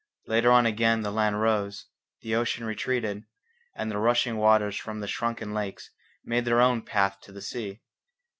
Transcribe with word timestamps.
Later 0.25 0.49
on 0.51 0.65
again 0.65 1.01
the 1.03 1.11
land 1.11 1.41
rose, 1.41 1.85
the 2.23 2.33
ocean 2.33 2.65
retreated, 2.65 3.23
and 3.75 3.91
the 3.91 3.99
rushing 3.99 4.37
waters 4.37 4.75
from 4.75 4.99
the 4.99 5.07
shrunken 5.07 5.53
lakes 5.53 5.91
made 6.25 6.43
their 6.45 6.59
own 6.59 6.81
path 6.81 7.19
to 7.21 7.31
the 7.31 7.41
sea. 7.43 7.81